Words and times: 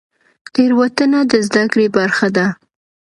تیروتنه 0.53 1.19
د 1.31 1.33
زده 1.47 1.63
کړې 1.73 1.87
برخه 1.97 2.27
ده 2.35 2.47